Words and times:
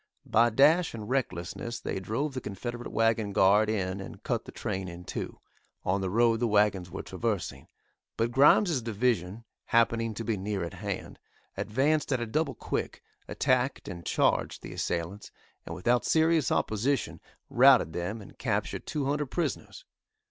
By 0.25 0.49
dash 0.49 0.95
and 0.95 1.07
recklessness 1.07 1.79
they 1.79 1.99
drove 1.99 2.33
the 2.33 2.41
Confederate 2.41 2.91
wagon 2.91 3.33
guard 3.33 3.69
in 3.69 4.01
and 4.01 4.23
cut 4.23 4.45
the 4.45 4.51
train 4.51 4.87
in 4.87 5.03
two, 5.03 5.39
on 5.85 6.01
the 6.01 6.09
road 6.09 6.39
the 6.39 6.47
wagons 6.47 6.89
were 6.89 7.03
traversing, 7.03 7.67
but 8.17 8.31
Grimes' 8.31 8.81
division, 8.81 9.43
happening 9.65 10.15
to 10.15 10.23
be 10.23 10.37
near 10.37 10.63
at 10.63 10.73
hand, 10.73 11.19
advanced 11.55 12.11
at 12.11 12.19
a 12.19 12.25
double 12.25 12.55
quick, 12.55 13.03
attacked 13.27 13.87
and 13.87 14.03
charged 14.03 14.63
the 14.63 14.73
assailants, 14.73 15.29
and 15.67 15.75
without 15.75 16.03
serious 16.03 16.51
opposition 16.51 17.21
routed 17.47 17.93
them 17.93 18.23
and 18.23 18.39
captured 18.39 18.87
two 18.87 19.05
hundred 19.05 19.27
prisoners. 19.27 19.85